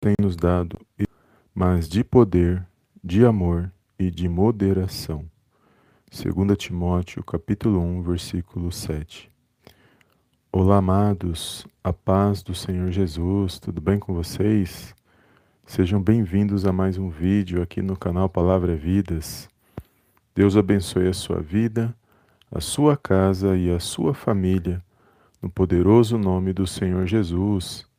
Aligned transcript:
tem 0.00 0.14
nos 0.18 0.34
dado, 0.34 0.78
mas 1.54 1.86
de 1.86 2.02
poder, 2.02 2.66
de 3.04 3.22
amor 3.26 3.70
e 3.98 4.10
de 4.10 4.30
moderação. 4.30 5.30
2 6.10 6.56
Timóteo, 6.56 7.22
capítulo 7.22 7.78
1, 7.80 8.02
versículo 8.02 8.72
7. 8.72 9.30
Olá, 10.50 10.78
amados, 10.78 11.66
a 11.84 11.92
paz 11.92 12.42
do 12.42 12.54
Senhor 12.54 12.90
Jesus, 12.90 13.58
tudo 13.58 13.78
bem 13.78 13.98
com 13.98 14.14
vocês? 14.14 14.94
Sejam 15.66 16.02
bem-vindos 16.02 16.64
a 16.64 16.72
mais 16.72 16.96
um 16.96 17.10
vídeo 17.10 17.60
aqui 17.60 17.82
no 17.82 17.94
canal 17.94 18.26
Palavra 18.26 18.74
Vidas. 18.74 19.50
Deus 20.34 20.56
abençoe 20.56 21.08
a 21.08 21.12
sua 21.12 21.42
vida, 21.42 21.94
a 22.50 22.60
sua 22.60 22.96
casa 22.96 23.54
e 23.54 23.70
a 23.70 23.78
sua 23.78 24.14
família, 24.14 24.82
no 25.42 25.50
poderoso 25.50 26.16
nome 26.16 26.54
do 26.54 26.66
Senhor 26.66 27.06
Jesus. 27.06 27.89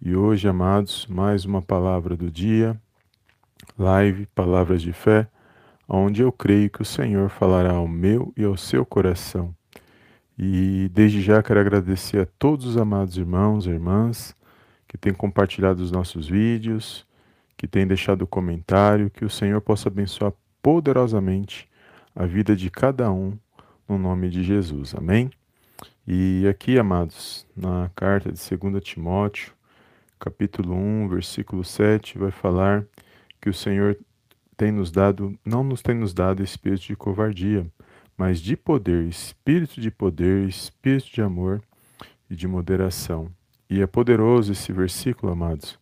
E 0.00 0.14
hoje, 0.14 0.46
amados, 0.46 1.06
mais 1.06 1.46
uma 1.46 1.62
palavra 1.62 2.14
do 2.14 2.30
dia, 2.30 2.78
live 3.78 4.26
Palavras 4.34 4.82
de 4.82 4.92
Fé, 4.92 5.26
onde 5.88 6.20
eu 6.20 6.30
creio 6.30 6.68
que 6.68 6.82
o 6.82 6.84
Senhor 6.84 7.30
falará 7.30 7.72
ao 7.72 7.88
meu 7.88 8.30
e 8.36 8.44
ao 8.44 8.58
seu 8.58 8.84
coração. 8.84 9.54
E 10.38 10.90
desde 10.92 11.22
já 11.22 11.42
quero 11.42 11.60
agradecer 11.60 12.20
a 12.20 12.26
todos 12.38 12.66
os 12.66 12.76
amados 12.76 13.16
irmãos 13.16 13.66
e 13.66 13.70
irmãs 13.70 14.36
que 14.86 14.98
têm 14.98 15.14
compartilhado 15.14 15.82
os 15.82 15.90
nossos 15.90 16.28
vídeos, 16.28 17.06
que 17.56 17.66
têm 17.66 17.86
deixado 17.86 18.26
comentário, 18.26 19.10
que 19.10 19.24
o 19.24 19.30
Senhor 19.30 19.62
possa 19.62 19.88
abençoar 19.88 20.34
poderosamente 20.60 21.66
a 22.14 22.26
vida 22.26 22.54
de 22.54 22.70
cada 22.70 23.10
um 23.10 23.32
no 23.88 23.96
nome 23.96 24.28
de 24.28 24.44
Jesus. 24.44 24.94
Amém? 24.94 25.30
E 26.06 26.46
aqui, 26.48 26.78
amados, 26.78 27.46
na 27.56 27.90
carta 27.96 28.30
de 28.30 28.38
2 28.38 28.84
Timóteo, 28.84 29.55
capítulo 30.18 30.74
1, 30.74 31.08
versículo 31.08 31.62
7, 31.64 32.18
vai 32.18 32.30
falar 32.30 32.84
que 33.40 33.48
o 33.48 33.54
Senhor 33.54 33.98
tem 34.56 34.72
nos 34.72 34.90
dado, 34.90 35.38
não 35.44 35.62
nos 35.62 35.82
tem 35.82 35.94
nos 35.94 36.14
dado 36.14 36.42
espírito 36.42 36.86
de 36.86 36.96
covardia, 36.96 37.66
mas 38.16 38.40
de 38.40 38.56
poder, 38.56 39.04
espírito 39.04 39.80
de 39.80 39.90
poder, 39.90 40.48
espírito 40.48 41.12
de 41.12 41.20
amor 41.20 41.62
e 42.30 42.34
de 42.34 42.48
moderação. 42.48 43.30
E 43.68 43.82
é 43.82 43.86
poderoso 43.86 44.52
esse 44.52 44.72
versículo, 44.72 45.32
amados, 45.32 45.78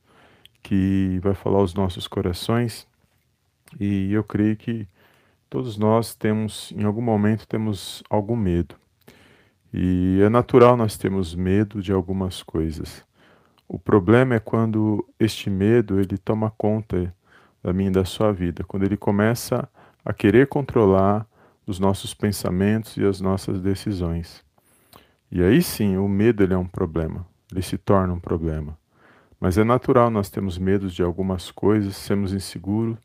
que 0.63 1.21
vai 1.23 1.35
falar 1.35 1.59
aos 1.59 1.75
nossos 1.75 2.09
corações, 2.09 2.87
e 3.79 4.13
eu 4.13 4.25
creio 4.25 4.57
que 4.57 4.87
todos 5.49 5.77
nós 5.77 6.15
temos, 6.15 6.73
em 6.73 6.85
algum 6.85 7.03
momento, 7.03 7.47
temos 7.47 8.03
algum 8.11 8.35
medo. 8.35 8.75
E 9.73 10.21
é 10.23 10.29
natural 10.29 10.77
nós 10.77 10.97
termos 10.97 11.35
medo 11.35 11.83
de 11.83 11.93
algumas 11.93 12.43
coisas. 12.43 13.05
O 13.69 13.79
problema 13.79 14.35
é 14.35 14.39
quando 14.39 15.07
este 15.19 15.49
medo 15.49 15.99
ele 15.99 16.19
toma 16.19 16.51
conta 16.51 17.15
da 17.63 17.73
minha 17.73 17.89
e 17.89 17.93
da 17.93 18.05
sua 18.05 18.33
vida, 18.33 18.63
quando 18.65 18.85
ele 18.85 18.97
começa 18.97 19.69
a 20.05 20.13
querer 20.13 20.49
controlar 20.49 21.27
os 21.67 21.79
nossos 21.79 22.13
pensamentos 22.13 22.97
e 22.99 23.05
as 23.05 23.21
nossas 23.21 23.61
decisões. 23.61 24.45
E 25.31 25.43
aí 25.43 25.63
sim, 25.63 25.97
o 25.97 26.07
medo 26.07 26.43
ele 26.43 26.53
é 26.53 26.59
um 26.59 26.67
problema, 26.67 27.27
ele 27.51 27.63
se 27.63 27.79
torna 27.79 28.13
um 28.13 28.21
problema. 28.21 28.77
Mas 29.41 29.57
é 29.57 29.65
natural 29.65 30.11
nós 30.11 30.31
termos 30.31 30.59
medo 30.59 30.89
de 30.89 31.03
algumas 31.03 31.51
coisas, 31.51 31.97
sermos 31.97 32.33
inseguros 32.33 32.99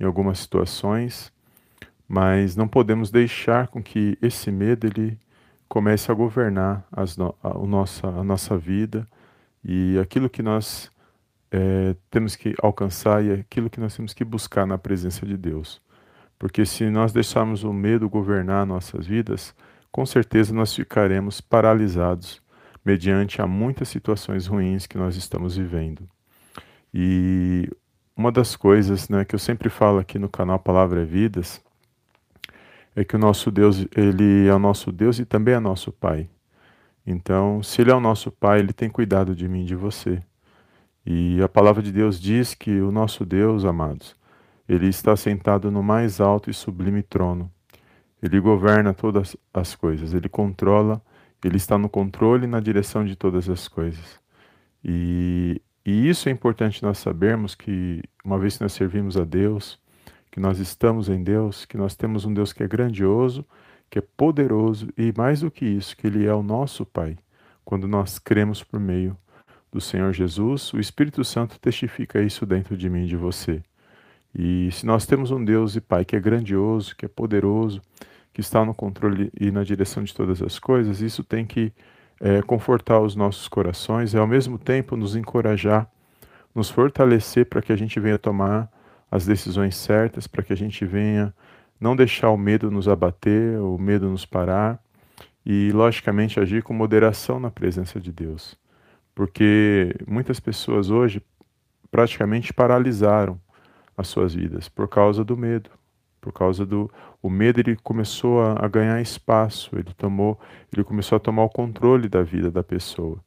em 0.00 0.04
algumas 0.04 0.38
situações, 0.38 1.32
mas 2.08 2.56
não 2.56 2.66
podemos 2.66 3.10
deixar 3.10 3.68
com 3.68 3.82
que 3.82 4.16
esse 4.22 4.50
medo 4.50 4.86
ele 4.86 5.18
comece 5.68 6.10
a 6.10 6.14
governar 6.14 6.86
no, 7.18 7.34
a, 7.42 7.50
nossa, 7.66 8.06
a 8.08 8.24
nossa 8.24 8.56
vida 8.56 9.06
e 9.66 9.98
aquilo 9.98 10.30
que 10.30 10.42
nós 10.42 10.92
é, 11.50 11.96
temos 12.08 12.36
que 12.36 12.54
alcançar 12.62 13.24
e 13.24 13.32
aquilo 13.32 13.68
que 13.68 13.80
nós 13.80 13.96
temos 13.96 14.14
que 14.14 14.24
buscar 14.24 14.64
na 14.64 14.78
presença 14.78 15.26
de 15.26 15.36
Deus. 15.36 15.82
Porque 16.38 16.64
se 16.64 16.88
nós 16.88 17.12
deixarmos 17.12 17.64
o 17.64 17.72
medo 17.72 18.08
governar 18.08 18.64
nossas 18.64 19.06
vidas, 19.06 19.52
com 19.90 20.06
certeza 20.06 20.54
nós 20.54 20.72
ficaremos 20.72 21.40
paralisados 21.40 22.40
mediante 22.84 23.42
a 23.42 23.46
muitas 23.46 23.88
situações 23.88 24.46
ruins 24.46 24.86
que 24.86 24.96
nós 24.96 25.16
estamos 25.16 25.56
vivendo. 25.56 26.08
E 26.94 27.68
uma 28.16 28.30
das 28.30 28.54
coisas 28.54 29.08
né, 29.08 29.24
que 29.24 29.34
eu 29.34 29.38
sempre 29.38 29.68
falo 29.68 29.98
aqui 29.98 30.16
no 30.16 30.28
canal 30.28 30.60
Palavra 30.60 31.02
é 31.02 31.04
Vidas 31.04 31.60
é 32.94 33.04
que 33.04 33.16
o 33.16 33.18
nosso 33.18 33.50
Deus, 33.50 33.84
ele 33.96 34.46
é 34.46 34.54
o 34.54 34.58
nosso 34.58 34.92
Deus 34.92 35.18
e 35.18 35.24
também 35.24 35.54
é 35.54 35.60
nosso 35.60 35.90
Pai. 35.90 36.28
Então, 37.06 37.62
se 37.62 37.80
Ele 37.80 37.92
é 37.92 37.94
o 37.94 38.00
nosso 38.00 38.32
Pai, 38.32 38.58
Ele 38.58 38.72
tem 38.72 38.90
cuidado 38.90 39.34
de 39.34 39.48
mim 39.48 39.62
e 39.62 39.66
de 39.66 39.76
você. 39.76 40.20
E 41.04 41.40
a 41.40 41.48
palavra 41.48 41.80
de 41.80 41.92
Deus 41.92 42.20
diz 42.20 42.52
que 42.52 42.80
o 42.80 42.90
nosso 42.90 43.24
Deus, 43.24 43.64
amados, 43.64 44.16
Ele 44.68 44.88
está 44.88 45.14
sentado 45.14 45.70
no 45.70 45.82
mais 45.82 46.20
alto 46.20 46.50
e 46.50 46.54
sublime 46.54 47.02
trono. 47.02 47.50
Ele 48.20 48.40
governa 48.40 48.92
todas 48.92 49.36
as 49.54 49.76
coisas, 49.76 50.14
Ele 50.14 50.28
controla, 50.28 51.00
Ele 51.44 51.56
está 51.56 51.78
no 51.78 51.88
controle 51.88 52.44
e 52.44 52.48
na 52.48 52.58
direção 52.58 53.04
de 53.04 53.14
todas 53.14 53.48
as 53.48 53.68
coisas. 53.68 54.18
E, 54.82 55.62
e 55.84 56.08
isso 56.08 56.28
é 56.28 56.32
importante 56.32 56.82
nós 56.82 56.98
sabermos 56.98 57.54
que, 57.54 58.02
uma 58.24 58.36
vez 58.36 58.56
que 58.56 58.64
nós 58.64 58.72
servimos 58.72 59.16
a 59.16 59.24
Deus, 59.24 59.78
que 60.32 60.40
nós 60.40 60.58
estamos 60.58 61.08
em 61.08 61.22
Deus, 61.22 61.64
que 61.64 61.76
nós 61.76 61.94
temos 61.94 62.24
um 62.24 62.34
Deus 62.34 62.52
que 62.52 62.64
é 62.64 62.68
grandioso 62.68 63.44
que 63.90 63.98
é 63.98 64.02
poderoso 64.02 64.88
e 64.96 65.12
mais 65.16 65.40
do 65.40 65.50
que 65.50 65.64
isso, 65.64 65.96
que 65.96 66.06
Ele 66.06 66.26
é 66.26 66.34
o 66.34 66.42
nosso 66.42 66.84
Pai. 66.84 67.16
Quando 67.64 67.88
nós 67.88 68.18
cremos 68.18 68.62
por 68.62 68.78
meio 68.78 69.16
do 69.72 69.80
Senhor 69.80 70.12
Jesus, 70.12 70.72
o 70.72 70.78
Espírito 70.78 71.24
Santo 71.24 71.58
testifica 71.58 72.22
isso 72.22 72.46
dentro 72.46 72.76
de 72.76 72.88
mim 72.88 73.04
e 73.04 73.08
de 73.08 73.16
você. 73.16 73.62
E 74.34 74.70
se 74.70 74.84
nós 74.84 75.06
temos 75.06 75.30
um 75.30 75.44
Deus 75.44 75.76
e 75.76 75.80
Pai 75.80 76.04
que 76.04 76.14
é 76.14 76.20
grandioso, 76.20 76.94
que 76.94 77.06
é 77.06 77.08
poderoso, 77.08 77.80
que 78.32 78.40
está 78.40 78.64
no 78.64 78.74
controle 78.74 79.32
e 79.40 79.50
na 79.50 79.64
direção 79.64 80.04
de 80.04 80.14
todas 80.14 80.42
as 80.42 80.58
coisas, 80.58 81.00
isso 81.00 81.24
tem 81.24 81.46
que 81.46 81.72
é, 82.20 82.42
confortar 82.42 83.00
os 83.00 83.16
nossos 83.16 83.48
corações 83.48 84.12
e 84.12 84.18
ao 84.18 84.26
mesmo 84.26 84.58
tempo 84.58 84.96
nos 84.96 85.16
encorajar, 85.16 85.90
nos 86.54 86.68
fortalecer 86.68 87.46
para 87.46 87.62
que 87.62 87.72
a 87.72 87.76
gente 87.76 87.98
venha 87.98 88.18
tomar 88.18 88.70
as 89.10 89.24
decisões 89.24 89.76
certas, 89.76 90.26
para 90.26 90.42
que 90.42 90.52
a 90.52 90.56
gente 90.56 90.84
venha 90.84 91.34
não 91.80 91.96
deixar 91.96 92.30
o 92.30 92.36
medo 92.36 92.70
nos 92.70 92.88
abater, 92.88 93.60
o 93.60 93.78
medo 93.78 94.08
nos 94.08 94.24
parar 94.24 94.80
e, 95.44 95.70
logicamente, 95.72 96.40
agir 96.40 96.62
com 96.62 96.72
moderação 96.72 97.38
na 97.38 97.50
presença 97.50 98.00
de 98.00 98.10
Deus. 98.10 98.56
Porque 99.14 99.94
muitas 100.06 100.40
pessoas 100.40 100.90
hoje 100.90 101.22
praticamente 101.90 102.52
paralisaram 102.52 103.40
as 103.96 104.08
suas 104.08 104.34
vidas 104.34 104.68
por 104.68 104.88
causa 104.88 105.24
do 105.24 105.36
medo. 105.36 105.70
Por 106.20 106.32
causa 106.32 106.66
do 106.66 106.90
o 107.22 107.30
medo 107.30 107.60
ele 107.60 107.76
começou 107.76 108.42
a, 108.42 108.64
a 108.64 108.68
ganhar 108.68 109.00
espaço, 109.00 109.70
ele 109.76 109.92
tomou, 109.96 110.38
ele 110.72 110.84
começou 110.84 111.16
a 111.16 111.20
tomar 111.20 111.44
o 111.44 111.48
controle 111.48 112.08
da 112.08 112.22
vida 112.22 112.50
da 112.50 112.62
pessoa. 112.62 113.18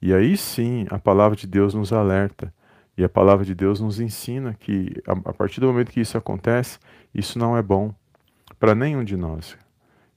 E 0.00 0.12
aí 0.12 0.36
sim, 0.36 0.86
a 0.90 0.98
palavra 0.98 1.36
de 1.36 1.46
Deus 1.46 1.74
nos 1.74 1.92
alerta 1.92 2.52
e 2.96 3.02
a 3.02 3.08
palavra 3.08 3.44
de 3.44 3.54
Deus 3.54 3.80
nos 3.80 4.00
ensina 4.00 4.54
que, 4.58 4.92
a, 5.06 5.12
a 5.12 5.32
partir 5.32 5.60
do 5.60 5.66
momento 5.66 5.90
que 5.90 6.00
isso 6.00 6.18
acontece, 6.18 6.78
isso 7.14 7.38
não 7.38 7.56
é 7.56 7.62
bom 7.62 7.94
para 8.58 8.74
nenhum 8.74 9.04
de 9.04 9.16
nós. 9.16 9.56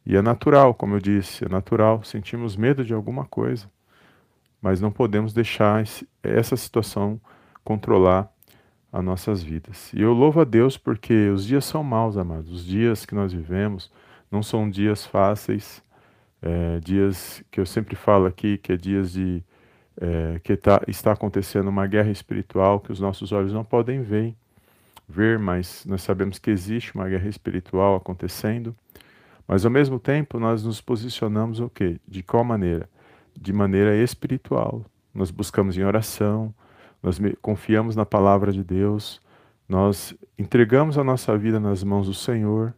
E 0.06 0.16
é 0.16 0.22
natural, 0.22 0.74
como 0.74 0.96
eu 0.96 1.00
disse, 1.00 1.46
é 1.46 1.50
natural, 1.50 2.04
sentimos 2.04 2.56
medo 2.56 2.86
de 2.86 2.94
alguma 2.94 3.26
coisa, 3.26 3.70
mas 4.62 4.80
não 4.80 4.92
podemos 4.92 5.34
deixar 5.34 5.82
esse, 5.82 6.08
essa 6.22 6.56
situação 6.56 7.20
controlar 7.64 8.32
as 8.94 9.04
nossas 9.04 9.42
vidas. 9.42 9.92
E 9.94 10.02
eu 10.02 10.14
louvo 10.14 10.42
a 10.42 10.44
Deus 10.44 10.78
porque 10.78 11.30
os 11.30 11.46
dias 11.46 11.66
são 11.66 11.84
maus, 11.84 12.18
amados. 12.18 12.52
Os 12.52 12.66
dias 12.66 13.06
que 13.06 13.16
nós 13.16 13.34
vivemos 13.34 13.92
não 14.32 14.44
são 14.44 14.70
dias 14.70 15.06
fáceis, 15.06 15.84
é, 16.42 16.80
dias 16.80 17.44
que 17.50 17.60
eu 17.60 17.66
sempre 17.66 17.96
falo 17.96 18.26
aqui, 18.26 18.58
que 18.58 18.72
é 18.72 18.78
dias 18.78 19.12
de 19.12 19.44
é, 20.00 20.40
que 20.44 20.56
tá, 20.56 20.82
está 20.88 21.14
acontecendo 21.14 21.68
uma 21.68 21.88
guerra 21.88 22.12
espiritual 22.12 22.80
que 22.80 22.92
os 22.92 23.00
nossos 23.00 23.32
olhos 23.32 23.54
não 23.54 23.64
podem 23.64 24.02
ver, 24.02 24.36
ver, 25.08 25.40
mas 25.40 25.86
nós 25.86 26.02
sabemos 26.02 26.40
que 26.40 26.50
existe 26.50 26.94
uma 26.96 27.08
guerra 27.08 27.28
espiritual 27.28 27.96
acontecendo. 27.96 28.76
Mas 29.48 29.66
ao 29.66 29.72
mesmo 29.72 30.00
tempo 30.00 30.40
nós 30.40 30.64
nos 30.64 30.82
posicionamos 30.82 31.60
o 31.60 31.70
quê? 31.70 32.00
De 32.08 32.24
qual 32.24 32.44
maneira? 32.44 32.90
De 33.36 33.54
maneira 33.54 33.96
espiritual. 33.96 34.84
Nós 35.14 35.32
buscamos 35.32 35.78
em 35.78 35.84
oração, 35.84 36.54
nós 37.02 37.20
confiamos 37.42 37.96
na 37.96 38.06
palavra 38.06 38.52
de 38.52 38.64
Deus, 38.64 39.22
nós 39.70 40.16
entregamos 40.38 40.98
a 40.98 41.04
nossa 41.04 41.38
vida 41.38 41.60
nas 41.60 41.84
mãos 41.84 42.08
do 42.08 42.14
Senhor 42.14 42.74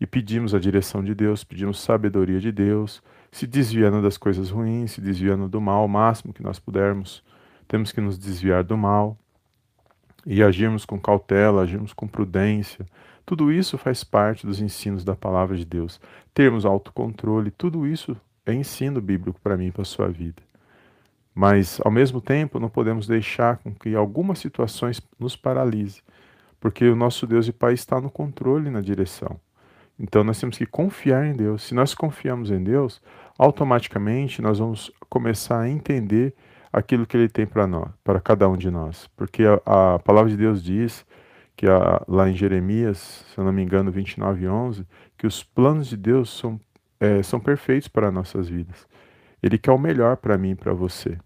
e 0.00 0.06
pedimos 0.06 0.54
a 0.54 0.58
direção 0.58 1.02
de 1.04 1.14
Deus, 1.14 1.44
pedimos 1.44 1.80
sabedoria 1.80 2.40
de 2.40 2.50
Deus, 2.50 3.02
se 3.30 3.46
desviando 3.46 4.02
das 4.02 4.16
coisas 4.18 4.50
ruins, 4.50 4.92
se 4.92 5.00
desviando 5.00 5.48
do 5.48 5.60
mal, 5.60 5.84
o 5.84 5.88
máximo 5.88 6.32
que 6.32 6.42
nós 6.42 6.58
pudermos. 6.58 7.22
Temos 7.68 7.92
que 7.92 8.00
nos 8.00 8.18
desviar 8.18 8.64
do 8.64 8.76
mal 8.76 9.16
e 10.26 10.42
agirmos 10.42 10.84
com 10.84 10.98
cautela, 10.98 11.62
agirmos 11.62 11.92
com 11.92 12.06
prudência. 12.06 12.86
Tudo 13.24 13.52
isso 13.52 13.78
faz 13.78 14.02
parte 14.02 14.46
dos 14.46 14.60
ensinos 14.60 15.04
da 15.04 15.14
palavra 15.14 15.56
de 15.56 15.64
Deus. 15.64 16.00
Termos 16.34 16.64
autocontrole, 16.64 17.50
tudo 17.50 17.86
isso 17.86 18.16
é 18.44 18.52
ensino 18.52 19.00
bíblico 19.00 19.40
para 19.40 19.56
mim 19.56 19.66
e 19.66 19.72
para 19.72 19.82
a 19.82 19.84
sua 19.84 20.08
vida. 20.08 20.42
Mas, 21.34 21.80
ao 21.84 21.90
mesmo 21.90 22.20
tempo, 22.20 22.58
não 22.58 22.68
podemos 22.68 23.06
deixar 23.06 23.58
com 23.58 23.72
que 23.72 23.94
algumas 23.94 24.38
situações 24.38 25.00
nos 25.18 25.36
paralise, 25.36 26.02
porque 26.60 26.88
o 26.88 26.96
nosso 26.96 27.26
Deus 27.26 27.46
e 27.46 27.52
Pai 27.52 27.72
está 27.72 28.00
no 28.00 28.10
controle 28.10 28.68
e 28.68 28.70
na 28.70 28.80
direção. 28.80 29.38
Então, 29.98 30.24
nós 30.24 30.40
temos 30.40 30.58
que 30.58 30.66
confiar 30.66 31.26
em 31.26 31.34
Deus. 31.34 31.62
Se 31.62 31.74
nós 31.74 31.94
confiamos 31.94 32.50
em 32.50 32.62
Deus, 32.62 33.00
automaticamente 33.38 34.42
nós 34.42 34.58
vamos 34.58 34.90
começar 35.08 35.60
a 35.60 35.68
entender 35.68 36.34
aquilo 36.72 37.06
que 37.06 37.16
Ele 37.16 37.28
tem 37.28 37.46
para 37.46 37.66
nós, 37.66 37.90
para 38.04 38.20
cada 38.20 38.48
um 38.48 38.56
de 38.56 38.70
nós. 38.70 39.08
Porque 39.16 39.44
a, 39.44 39.94
a 39.94 39.98
palavra 39.98 40.30
de 40.30 40.36
Deus 40.36 40.62
diz 40.62 41.04
que 41.56 41.66
a, 41.66 42.02
lá 42.08 42.28
em 42.28 42.34
Jeremias, 42.34 43.24
se 43.32 43.38
eu 43.38 43.44
não 43.44 43.52
me 43.52 43.62
engano, 43.62 43.90
29 43.90 44.48
11, 44.48 44.86
que 45.18 45.26
os 45.26 45.42
planos 45.42 45.88
de 45.88 45.96
Deus 45.96 46.30
são, 46.38 46.60
é, 46.98 47.22
são 47.22 47.40
perfeitos 47.40 47.88
para 47.88 48.10
nossas 48.10 48.48
vidas. 48.48 48.86
Ele 49.42 49.58
quer 49.58 49.72
o 49.72 49.78
melhor 49.78 50.16
para 50.16 50.38
mim 50.38 50.50
e 50.50 50.54
para 50.54 50.72
você. 50.72 51.18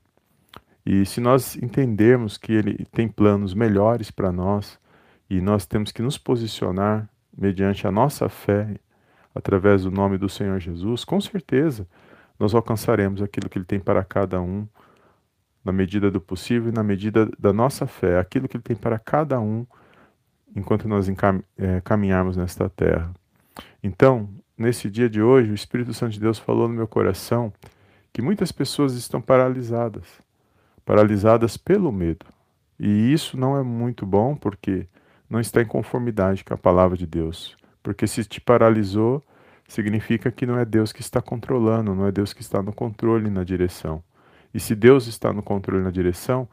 E 0.86 1.06
se 1.06 1.20
nós 1.20 1.56
entendermos 1.56 2.36
que 2.36 2.52
Ele 2.52 2.84
tem 2.92 3.08
planos 3.08 3.54
melhores 3.54 4.10
para 4.10 4.30
nós, 4.30 4.78
e 5.28 5.40
nós 5.40 5.66
temos 5.66 5.90
que 5.90 6.02
nos 6.02 6.18
posicionar 6.18 7.08
mediante 7.36 7.86
a 7.86 7.90
nossa 7.90 8.28
fé, 8.28 8.76
através 9.34 9.82
do 9.82 9.90
nome 9.90 10.18
do 10.18 10.28
Senhor 10.28 10.60
Jesus, 10.60 11.04
com 11.04 11.20
certeza 11.20 11.88
nós 12.38 12.54
alcançaremos 12.54 13.22
aquilo 13.22 13.48
que 13.48 13.58
Ele 13.58 13.64
tem 13.64 13.80
para 13.80 14.04
cada 14.04 14.40
um, 14.40 14.66
na 15.64 15.72
medida 15.72 16.10
do 16.10 16.20
possível 16.20 16.70
e 16.70 16.74
na 16.74 16.82
medida 16.82 17.28
da 17.38 17.52
nossa 17.52 17.86
fé, 17.86 18.18
aquilo 18.18 18.46
que 18.48 18.56
Ele 18.56 18.64
tem 18.64 18.76
para 18.76 18.98
cada 18.98 19.40
um, 19.40 19.66
enquanto 20.54 20.86
nós 20.86 21.08
é, 21.56 21.80
caminharmos 21.80 22.36
nesta 22.36 22.68
terra. 22.68 23.12
Então, 23.82 24.28
nesse 24.56 24.90
dia 24.90 25.08
de 25.08 25.22
hoje, 25.22 25.50
o 25.50 25.54
Espírito 25.54 25.94
Santo 25.94 26.12
de 26.12 26.20
Deus 26.20 26.38
falou 26.38 26.68
no 26.68 26.74
meu 26.74 26.86
coração 26.86 27.52
que 28.12 28.22
muitas 28.22 28.52
pessoas 28.52 28.94
estão 28.94 29.20
paralisadas 29.20 30.22
paralisadas 30.84 31.56
pelo 31.56 31.90
medo. 31.90 32.26
E 32.78 33.12
isso 33.12 33.36
não 33.36 33.56
é 33.56 33.62
muito 33.62 34.04
bom 34.04 34.36
porque 34.36 34.86
não 35.28 35.40
está 35.40 35.62
em 35.62 35.66
conformidade 35.66 36.44
com 36.44 36.54
a 36.54 36.58
palavra 36.58 36.96
de 36.96 37.06
Deus. 37.06 37.56
Porque 37.82 38.06
se 38.06 38.24
te 38.24 38.40
paralisou, 38.40 39.22
significa 39.66 40.30
que 40.30 40.46
não 40.46 40.58
é 40.58 40.64
Deus 40.64 40.92
que 40.92 41.00
está 41.00 41.22
controlando, 41.22 41.94
não 41.94 42.06
é 42.06 42.12
Deus 42.12 42.32
que 42.32 42.42
está 42.42 42.62
no 42.62 42.72
controle 42.72 43.30
na 43.30 43.44
direção. 43.44 44.02
E 44.54 44.60
se 44.60 44.74
Deus 44.74 45.08
está 45.08 45.32
no 45.32 45.42
controle 45.42 45.82
na 45.82 45.90
direção, 45.90 46.48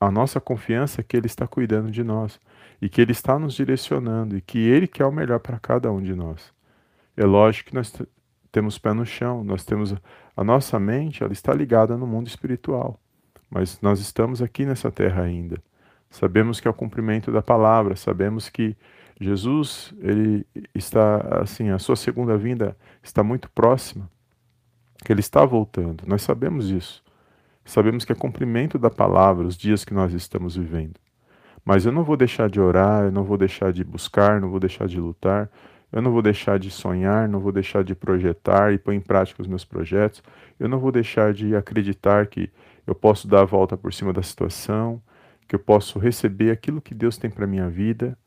a 0.00 0.10
nossa 0.10 0.40
confiança 0.40 1.00
é 1.00 1.04
que 1.04 1.16
Ele 1.16 1.26
está 1.26 1.46
cuidando 1.46 1.90
de 1.90 2.04
nós 2.04 2.40
e 2.80 2.88
que 2.88 3.00
Ele 3.00 3.12
está 3.12 3.38
nos 3.38 3.54
direcionando 3.54 4.36
e 4.36 4.40
que 4.40 4.58
Ele 4.58 4.86
quer 4.86 5.04
o 5.04 5.12
melhor 5.12 5.40
para 5.40 5.58
cada 5.58 5.90
um 5.90 6.00
de 6.00 6.14
nós. 6.14 6.52
É 7.16 7.24
lógico 7.24 7.70
que 7.70 7.74
nós 7.74 7.92
temos 8.52 8.78
pé 8.78 8.92
no 8.92 9.04
chão, 9.04 9.42
nós 9.42 9.64
temos 9.64 9.94
a 10.36 10.44
nossa 10.44 10.78
mente, 10.78 11.22
ela 11.22 11.32
está 11.32 11.52
ligada 11.52 11.96
no 11.96 12.06
mundo 12.06 12.28
espiritual, 12.28 13.00
mas 13.50 13.80
nós 13.80 14.00
estamos 14.00 14.40
aqui 14.40 14.64
nessa 14.64 14.90
terra 14.90 15.22
ainda. 15.22 15.62
Sabemos 16.10 16.60
que 16.60 16.68
é 16.68 16.70
o 16.70 16.74
cumprimento 16.74 17.32
da 17.32 17.42
palavra, 17.42 17.96
sabemos 17.96 18.48
que 18.48 18.76
Jesus, 19.20 19.92
ele 20.00 20.46
está 20.74 21.40
assim, 21.40 21.70
a 21.70 21.78
sua 21.78 21.96
segunda 21.96 22.36
vinda 22.36 22.76
está 23.02 23.22
muito 23.22 23.50
próxima, 23.50 24.10
que 25.04 25.12
ele 25.12 25.20
está 25.20 25.44
voltando. 25.44 26.04
Nós 26.06 26.22
sabemos 26.22 26.70
isso. 26.70 27.03
Sabemos 27.64 28.04
que 28.04 28.12
é 28.12 28.14
cumprimento 28.14 28.78
da 28.78 28.90
palavra 28.90 29.46
os 29.46 29.56
dias 29.56 29.84
que 29.84 29.94
nós 29.94 30.12
estamos 30.12 30.56
vivendo. 30.56 31.00
Mas 31.64 31.86
eu 31.86 31.92
não 31.92 32.04
vou 32.04 32.16
deixar 32.16 32.48
de 32.50 32.60
orar, 32.60 33.04
eu 33.04 33.12
não 33.12 33.24
vou 33.24 33.38
deixar 33.38 33.72
de 33.72 33.82
buscar, 33.82 34.40
não 34.40 34.50
vou 34.50 34.60
deixar 34.60 34.86
de 34.86 35.00
lutar, 35.00 35.50
eu 35.90 36.02
não 36.02 36.12
vou 36.12 36.20
deixar 36.20 36.58
de 36.58 36.70
sonhar, 36.70 37.26
não 37.26 37.40
vou 37.40 37.52
deixar 37.52 37.82
de 37.82 37.94
projetar 37.94 38.72
e 38.72 38.78
pôr 38.78 38.92
em 38.92 39.00
prática 39.00 39.40
os 39.40 39.48
meus 39.48 39.64
projetos, 39.64 40.22
eu 40.60 40.68
não 40.68 40.78
vou 40.78 40.92
deixar 40.92 41.32
de 41.32 41.56
acreditar 41.56 42.26
que 42.26 42.50
eu 42.86 42.94
posso 42.94 43.26
dar 43.26 43.40
a 43.40 43.44
volta 43.44 43.76
por 43.76 43.94
cima 43.94 44.12
da 44.12 44.22
situação, 44.22 45.00
que 45.48 45.54
eu 45.54 45.58
posso 45.58 45.98
receber 45.98 46.50
aquilo 46.50 46.82
que 46.82 46.94
Deus 46.94 47.16
tem 47.16 47.30
para 47.30 47.46
minha 47.46 47.68
vida. 47.68 48.18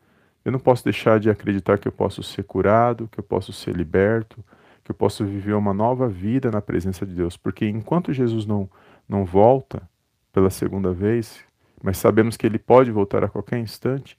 Eu 0.44 0.52
não 0.52 0.60
posso 0.60 0.84
deixar 0.84 1.20
de 1.20 1.30
acreditar 1.30 1.78
que 1.78 1.88
eu 1.88 1.92
posso 1.92 2.24
ser 2.24 2.44
curado, 2.44 3.08
que 3.12 3.20
eu 3.20 3.24
posso 3.24 3.54
ser 3.54 3.76
liberto, 3.76 4.44
que 4.84 4.90
eu 4.90 4.96
posso 4.96 5.26
viver 5.26 5.54
uma 5.54 5.74
nova 5.74 6.08
vida 6.08 6.50
na 6.50 6.62
presença 6.62 7.06
de 7.06 7.14
Deus, 7.14 7.36
porque 7.36 7.68
enquanto 7.68 8.14
Jesus 8.14 8.46
não 8.46 8.70
não 9.08 9.26
volta 9.26 9.88
pela 10.32 10.50
segunda 10.50 10.92
vez, 10.94 11.40
mas 11.82 11.98
sabemos 11.98 12.38
que 12.38 12.46
ele 12.46 12.60
pode 12.60 12.92
voltar 12.92 13.24
a 13.24 13.30
qualquer 13.30 13.60
instante, 13.60 14.18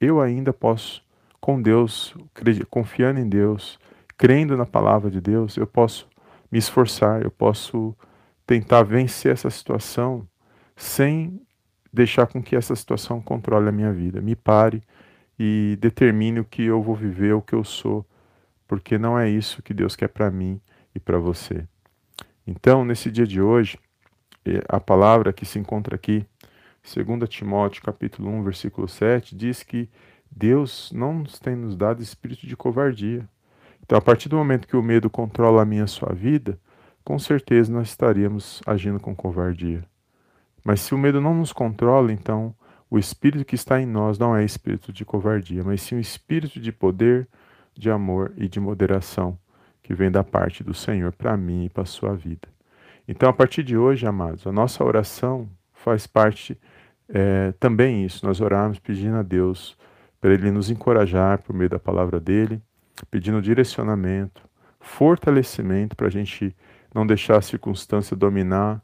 eu 0.00 0.20
ainda 0.20 0.52
posso 0.52 1.02
com 1.40 1.60
Deus, 1.60 2.14
confiando 2.70 3.20
em 3.20 3.28
Deus, 3.28 3.78
crendo 4.16 4.56
na 4.56 4.64
palavra 4.64 5.10
de 5.10 5.20
Deus, 5.20 5.56
eu 5.56 5.66
posso 5.66 6.08
me 6.50 6.58
esforçar, 6.58 7.22
eu 7.22 7.30
posso 7.30 7.94
tentar 8.46 8.82
vencer 8.82 9.32
essa 9.32 9.50
situação 9.50 10.26
sem 10.76 11.40
deixar 11.92 12.26
com 12.26 12.42
que 12.42 12.56
essa 12.56 12.74
situação 12.74 13.20
controle 13.20 13.68
a 13.68 13.72
minha 13.72 13.92
vida. 13.92 14.20
Me 14.20 14.34
pare 14.34 14.82
e 15.38 15.76
determine 15.80 16.40
o 16.40 16.44
que 16.44 16.64
eu 16.64 16.82
vou 16.82 16.94
viver, 16.94 17.34
o 17.34 17.42
que 17.42 17.54
eu 17.54 17.64
sou, 17.64 18.06
porque 18.66 18.98
não 18.98 19.18
é 19.18 19.28
isso 19.28 19.62
que 19.62 19.74
Deus 19.74 19.94
quer 19.94 20.08
para 20.08 20.30
mim 20.30 20.60
e 20.94 21.00
para 21.00 21.18
você. 21.18 21.66
Então, 22.46 22.84
nesse 22.84 23.10
dia 23.10 23.26
de 23.26 23.40
hoje, 23.40 23.78
a 24.68 24.78
palavra 24.78 25.32
que 25.32 25.44
se 25.44 25.58
encontra 25.58 25.94
aqui, 25.94 26.24
2 26.82 27.28
Timóteo 27.28 27.82
capítulo 27.82 28.28
1, 28.30 28.42
versículo 28.42 28.86
7, 28.86 29.34
diz 29.34 29.62
que 29.62 29.88
Deus 30.30 30.92
não 30.94 31.20
nos 31.20 31.38
tem 31.38 31.56
nos 31.56 31.76
dado 31.76 32.02
espírito 32.02 32.46
de 32.46 32.56
covardia. 32.56 33.26
Então, 33.82 33.96
a 33.96 34.00
partir 34.00 34.28
do 34.28 34.36
momento 34.36 34.68
que 34.68 34.76
o 34.76 34.82
medo 34.82 35.08
controla 35.08 35.62
a 35.62 35.64
minha 35.64 35.84
a 35.84 35.86
sua 35.86 36.12
vida, 36.12 36.58
com 37.04 37.18
certeza 37.18 37.72
nós 37.72 37.88
estaríamos 37.88 38.62
agindo 38.66 38.98
com 38.98 39.14
covardia. 39.14 39.84
Mas 40.64 40.80
se 40.80 40.94
o 40.94 40.98
medo 40.98 41.20
não 41.20 41.34
nos 41.34 41.52
controla, 41.52 42.12
então 42.12 42.54
o 42.90 42.98
espírito 42.98 43.44
que 43.44 43.54
está 43.54 43.80
em 43.80 43.86
nós 43.86 44.18
não 44.18 44.36
é 44.36 44.44
espírito 44.44 44.92
de 44.92 45.04
covardia, 45.04 45.62
mas 45.62 45.82
sim 45.82 45.96
um 45.96 46.00
espírito 46.00 46.58
de 46.60 46.72
poder, 46.72 47.28
de 47.74 47.90
amor 47.90 48.32
e 48.36 48.48
de 48.48 48.60
moderação 48.60 49.38
que 49.82 49.94
vem 49.94 50.10
da 50.10 50.24
parte 50.24 50.64
do 50.64 50.72
Senhor 50.72 51.12
para 51.12 51.36
mim 51.36 51.66
e 51.66 51.68
para 51.68 51.82
a 51.82 51.86
sua 51.86 52.14
vida. 52.14 52.53
Então, 53.06 53.28
a 53.28 53.32
partir 53.32 53.62
de 53.62 53.76
hoje, 53.76 54.06
amados, 54.06 54.46
a 54.46 54.52
nossa 54.52 54.82
oração 54.82 55.48
faz 55.72 56.06
parte 56.06 56.58
é, 57.08 57.52
também 57.60 58.04
isso. 58.04 58.24
Nós 58.26 58.40
oramos 58.40 58.78
pedindo 58.78 59.16
a 59.16 59.22
Deus 59.22 59.76
para 60.20 60.32
Ele 60.32 60.50
nos 60.50 60.70
encorajar 60.70 61.42
por 61.42 61.54
meio 61.54 61.68
da 61.68 61.78
palavra 61.78 62.18
dele, 62.18 62.62
pedindo 63.10 63.42
direcionamento, 63.42 64.42
fortalecimento 64.80 65.94
para 65.94 66.06
a 66.06 66.10
gente 66.10 66.56
não 66.94 67.06
deixar 67.06 67.36
a 67.36 67.42
circunstância 67.42 68.16
dominar 68.16 68.80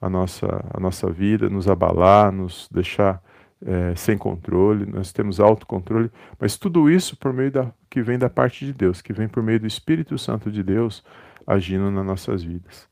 a 0.00 0.08
nossa, 0.08 0.64
a 0.72 0.80
nossa 0.80 1.10
vida, 1.10 1.50
nos 1.50 1.68
abalar, 1.68 2.32
nos 2.32 2.68
deixar 2.72 3.20
é, 3.64 3.94
sem 3.96 4.16
controle, 4.16 4.86
nós 4.86 5.12
temos 5.12 5.40
autocontrole, 5.40 6.10
mas 6.38 6.56
tudo 6.56 6.88
isso 6.88 7.16
por 7.16 7.32
meio 7.32 7.50
da 7.50 7.72
que 7.90 8.00
vem 8.00 8.18
da 8.18 8.30
parte 8.30 8.64
de 8.64 8.72
Deus, 8.72 9.02
que 9.02 9.12
vem 9.12 9.26
por 9.26 9.42
meio 9.42 9.58
do 9.58 9.66
Espírito 9.66 10.16
Santo 10.16 10.50
de 10.50 10.62
Deus 10.62 11.04
agindo 11.46 11.90
nas 11.90 12.06
nossas 12.06 12.42
vidas. 12.42 12.87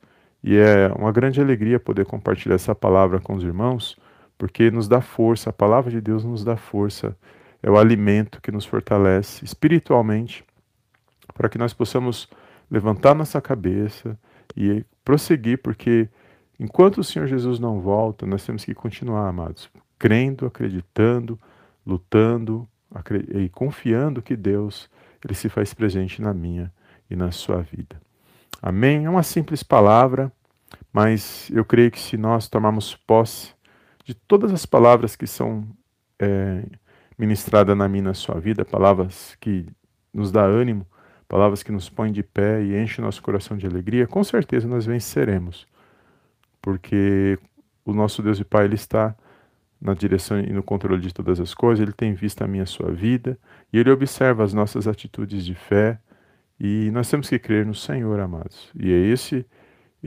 E 0.46 0.56
é 0.56 0.92
uma 0.96 1.10
grande 1.10 1.40
alegria 1.40 1.80
poder 1.80 2.06
compartilhar 2.06 2.54
essa 2.54 2.72
palavra 2.72 3.18
com 3.18 3.34
os 3.34 3.42
irmãos, 3.42 3.98
porque 4.38 4.70
nos 4.70 4.86
dá 4.86 5.00
força, 5.00 5.50
a 5.50 5.52
palavra 5.52 5.90
de 5.90 6.00
Deus 6.00 6.22
nos 6.22 6.44
dá 6.44 6.56
força, 6.56 7.16
é 7.60 7.68
o 7.68 7.76
alimento 7.76 8.40
que 8.40 8.52
nos 8.52 8.64
fortalece 8.64 9.44
espiritualmente, 9.44 10.44
para 11.34 11.48
que 11.48 11.58
nós 11.58 11.74
possamos 11.74 12.28
levantar 12.70 13.12
nossa 13.12 13.40
cabeça, 13.40 14.16
e 14.56 14.84
prosseguir, 15.04 15.58
porque 15.58 16.08
enquanto 16.60 16.98
o 16.98 17.04
Senhor 17.04 17.26
Jesus 17.26 17.58
não 17.58 17.80
volta, 17.80 18.24
nós 18.24 18.46
temos 18.46 18.64
que 18.64 18.72
continuar, 18.72 19.28
amados, 19.28 19.68
crendo, 19.98 20.46
acreditando, 20.46 21.38
lutando 21.84 22.68
e 23.34 23.48
confiando 23.48 24.22
que 24.22 24.36
Deus 24.36 24.88
ele 25.24 25.34
se 25.34 25.48
faz 25.48 25.74
presente 25.74 26.22
na 26.22 26.32
minha 26.32 26.72
e 27.10 27.16
na 27.16 27.32
sua 27.32 27.62
vida. 27.62 28.00
Amém? 28.62 29.04
É 29.04 29.10
uma 29.10 29.22
simples 29.22 29.62
palavra, 29.62 30.32
mas 30.96 31.50
eu 31.50 31.62
creio 31.62 31.90
que 31.90 32.00
se 32.00 32.16
nós 32.16 32.48
tomarmos 32.48 32.96
posse 32.96 33.52
de 34.02 34.14
todas 34.14 34.50
as 34.50 34.64
palavras 34.64 35.14
que 35.14 35.26
são 35.26 35.68
é, 36.18 36.64
ministradas 37.18 37.76
na 37.76 37.86
minha 37.86 38.04
na 38.04 38.14
sua 38.14 38.40
vida, 38.40 38.64
palavras 38.64 39.36
que 39.38 39.66
nos 40.10 40.32
dá 40.32 40.42
ânimo, 40.42 40.86
palavras 41.28 41.62
que 41.62 41.70
nos 41.70 41.90
põem 41.90 42.10
de 42.10 42.22
pé 42.22 42.62
e 42.62 42.82
enchem 42.82 43.04
nosso 43.04 43.22
coração 43.22 43.58
de 43.58 43.66
alegria, 43.66 44.06
com 44.06 44.24
certeza 44.24 44.66
nós 44.66 44.86
venceremos. 44.86 45.66
Porque 46.62 47.38
o 47.84 47.92
nosso 47.92 48.22
Deus 48.22 48.40
e 48.40 48.44
Pai, 48.44 48.64
Ele 48.64 48.76
está 48.76 49.14
na 49.78 49.92
direção 49.92 50.40
e 50.40 50.50
no 50.50 50.62
controle 50.62 51.02
de 51.02 51.12
todas 51.12 51.38
as 51.38 51.52
coisas, 51.52 51.82
Ele 51.82 51.92
tem 51.92 52.14
visto 52.14 52.40
a 52.40 52.48
minha 52.48 52.62
a 52.62 52.66
sua 52.66 52.90
vida 52.90 53.38
e 53.70 53.78
Ele 53.78 53.90
observa 53.90 54.42
as 54.42 54.54
nossas 54.54 54.88
atitudes 54.88 55.44
de 55.44 55.54
fé 55.54 56.00
e 56.58 56.90
nós 56.90 57.10
temos 57.10 57.28
que 57.28 57.38
crer 57.38 57.66
no 57.66 57.74
Senhor, 57.74 58.18
amados. 58.18 58.70
E 58.74 58.90
é 58.90 58.96
esse, 58.96 59.44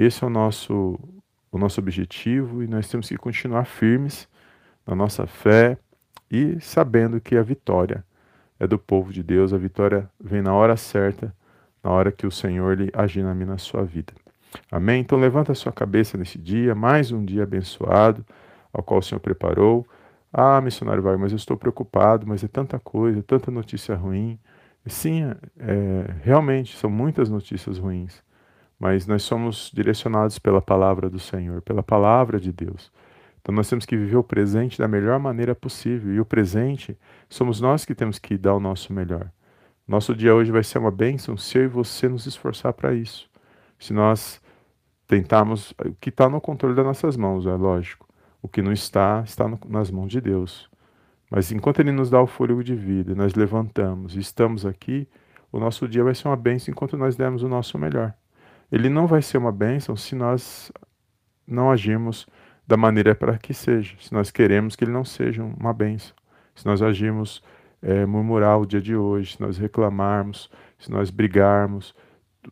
esse 0.03 0.24
é 0.24 0.27
o 0.27 0.29
nosso, 0.29 1.00
o 1.51 1.58
nosso 1.58 1.79
objetivo 1.79 2.63
e 2.63 2.68
nós 2.68 2.88
temos 2.88 3.10
que 3.10 3.18
continuar 3.18 3.65
firmes 3.65 4.27
na 4.86 4.96
nossa 4.96 5.27
fé 5.27 5.77
e 6.32 6.60
sabendo 6.62 7.20
que 7.20 7.36
a 7.36 7.44
vitória 7.44 8.03
é 8.60 8.68
do 8.68 8.77
povo 8.77 9.12
de 9.12 9.24
Deus, 9.24 9.53
a 9.53 9.58
vitória 9.58 10.10
vem 10.20 10.41
na 10.41 10.53
hora 10.53 10.77
certa, 10.77 11.34
na 11.84 11.91
hora 11.91 12.12
que 12.12 12.27
o 12.27 12.32
Senhor 12.32 12.77
lhe 12.77 12.89
agir 12.94 13.24
na 13.24 13.58
sua 13.58 13.84
vida. 13.84 14.13
Amém? 14.72 15.01
Então 15.01 15.20
levanta 15.20 15.51
a 15.51 15.56
sua 15.56 15.72
cabeça 15.72 16.18
nesse 16.18 16.38
dia, 16.38 16.74
mais 16.74 17.12
um 17.12 17.24
dia 17.24 17.44
abençoado, 17.44 18.25
ao 18.74 18.84
qual 18.84 19.00
o 19.00 19.03
Senhor 19.03 19.20
preparou. 19.20 19.86
Ah, 20.32 20.62
missionário 20.62 21.01
Wagner, 21.01 21.20
mas 21.20 21.32
eu 21.32 21.38
estou 21.38 21.58
preocupado, 21.58 22.27
mas 22.27 22.44
é 22.44 22.48
tanta 22.48 22.79
coisa, 22.79 23.24
tanta 23.24 23.50
notícia 23.50 23.96
ruim. 23.96 24.39
Sim, 24.86 25.24
é, 25.58 26.15
realmente 26.24 26.75
são 26.77 26.89
muitas 26.89 27.29
notícias 27.29 27.77
ruins, 27.77 28.24
mas 28.80 29.06
nós 29.06 29.24
somos 29.24 29.70
direcionados 29.74 30.40
pela 30.40 30.62
palavra 30.62 31.10
do 31.10 31.20
Senhor, 31.20 31.62
pela 31.62 31.84
palavra 31.84 32.40
de 32.40 32.52
Deus. 32.54 32.92
Então 33.42 33.54
nós 33.54 33.68
temos 33.70 33.86
que 33.86 33.98
viver 33.98 34.16
o 34.16 34.24
presente 34.24 34.78
da 34.78 34.88
melhor 34.88 35.20
maneira 35.20 35.54
possível. 35.54 36.14
E 36.14 36.20
o 36.20 36.26
presente 36.26 36.98
somos 37.30 37.60
nós 37.60 37.84
que 37.84 37.94
temos 37.94 38.18
que 38.18 38.38
dar 38.38 38.56
o 38.56 38.60
nosso 38.60 38.94
melhor. 38.94 39.32
Nosso 39.88 40.16
dia 40.16 40.34
hoje 40.34 40.52
vai 40.52 40.64
ser 40.64 40.78
uma 40.78 40.92
bênção 40.92 41.36
se 41.36 41.58
eu 41.58 41.64
e 41.64 41.68
você 41.68 42.08
nos 42.08 42.26
esforçar 42.26 42.74
para 42.74 42.94
isso. 42.94 43.30
Se 43.78 43.92
nós 43.92 44.42
tentarmos, 45.08 45.72
o 45.72 45.96
que 46.00 46.10
está 46.10 46.30
no 46.30 46.40
controle 46.40 46.76
das 46.76 46.86
nossas 46.86 47.18
mãos, 47.18 47.46
é 47.48 47.54
lógico. 47.56 48.08
O 48.42 48.48
que 48.48 48.62
não 48.62 48.72
está, 48.72 49.24
está 49.26 49.48
no, 49.48 49.60
nas 49.68 49.90
mãos 49.90 50.08
de 50.08 50.22
Deus. 50.22 50.70
Mas 51.30 51.52
enquanto 51.52 51.80
Ele 51.80 51.92
nos 51.92 52.10
dá 52.10 52.22
o 52.22 52.28
fôlego 52.28 52.64
de 52.64 52.76
vida, 52.76 53.16
nós 53.16 53.34
levantamos 53.34 54.16
e 54.16 54.20
estamos 54.20 54.66
aqui, 54.66 55.08
o 55.52 55.60
nosso 55.60 55.88
dia 55.88 56.04
vai 56.04 56.14
ser 56.14 56.28
uma 56.28 56.38
bênção 56.38 56.72
enquanto 56.72 56.96
nós 56.96 57.16
demos 57.16 57.42
o 57.42 57.50
nosso 57.50 57.78
melhor. 57.78 58.14
Ele 58.72 58.90
não 58.90 59.08
vai 59.08 59.22
ser 59.22 59.38
uma 59.38 59.52
bênção 59.52 59.96
se 59.96 60.16
nós 60.16 60.72
não 61.48 61.72
agirmos 61.72 62.28
da 62.68 62.78
maneira 62.78 63.16
para 63.16 63.38
que 63.38 63.54
seja, 63.54 63.96
se 64.00 64.14
nós 64.14 64.30
queremos 64.30 64.76
que 64.76 64.84
ele 64.84 64.92
não 64.92 65.04
seja 65.04 65.44
uma 65.44 65.74
bênção, 65.74 66.16
se 66.56 66.66
nós 66.66 66.82
agirmos 66.82 67.42
é, 67.82 68.06
murmurar 68.06 68.60
o 68.60 68.66
dia 68.66 68.82
de 68.82 68.96
hoje, 68.96 69.36
se 69.36 69.42
nós 69.42 69.58
reclamarmos, 69.58 70.52
se 70.78 70.92
nós 70.92 71.10
brigarmos, 71.10 71.96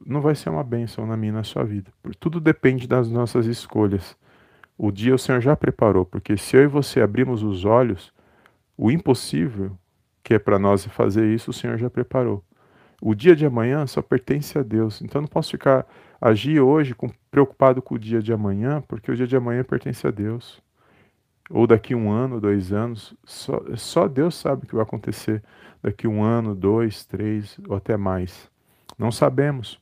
não 0.06 0.20
vai 0.20 0.34
ser 0.34 0.50
uma 0.50 0.64
bênção 0.64 1.06
na 1.06 1.16
minha 1.16 1.32
e 1.32 1.36
na 1.36 1.44
sua 1.44 1.64
vida. 1.64 1.92
Tudo 2.20 2.40
depende 2.40 2.88
das 2.88 3.10
nossas 3.10 3.46
escolhas. 3.46 4.18
O 4.78 4.92
dia 4.92 5.14
o 5.14 5.20
Senhor 5.20 5.42
já 5.42 5.56
preparou, 5.56 6.06
porque 6.06 6.36
se 6.38 6.58
eu 6.58 6.64
e 6.64 6.68
você 6.68 7.02
abrimos 7.02 7.44
os 7.44 7.66
olhos, 7.66 8.12
o 8.78 8.92
impossível 8.92 9.78
que 10.24 10.34
é 10.34 10.40
para 10.40 10.60
nós 10.60 10.86
fazer 10.88 11.34
isso, 11.34 11.52
o 11.52 11.54
Senhor 11.54 11.78
já 11.78 11.90
preparou. 11.90 12.44
O 13.02 13.16
dia 13.16 13.36
de 13.36 13.46
amanhã 13.46 13.88
só 13.88 14.02
pertence 14.02 14.58
a 14.58 14.64
Deus. 14.64 15.02
Então 15.02 15.22
não 15.22 15.28
posso 15.28 15.52
ficar 15.52 15.88
agir 16.20 16.60
hoje 16.60 16.94
com, 16.94 17.10
preocupado 17.30 17.82
com 17.82 17.96
o 17.96 18.00
dia 18.00 18.22
de 18.22 18.34
amanhã, 18.34 18.84
porque 18.88 19.12
o 19.12 19.16
dia 19.16 19.28
de 19.28 19.36
amanhã 19.36 19.64
pertence 19.64 20.06
a 20.06 20.12
Deus. 20.12 20.62
Ou 21.50 21.66
daqui 21.66 21.96
um 21.96 22.12
ano, 22.12 22.42
dois 22.42 22.74
anos, 22.74 23.16
só, 23.24 23.62
só 23.76 24.08
Deus 24.08 24.36
sabe 24.36 24.64
o 24.64 24.68
que 24.68 24.76
vai 24.76 24.84
acontecer 24.84 25.42
daqui 25.82 26.08
um 26.08 26.22
ano, 26.22 26.54
dois, 26.54 27.06
três 27.06 27.58
ou 27.68 27.76
até 27.76 27.96
mais. 27.96 28.50
Não 28.98 29.12
sabemos. 29.12 29.80